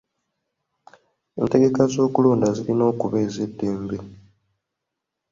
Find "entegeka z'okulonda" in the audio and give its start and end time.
1.39-2.47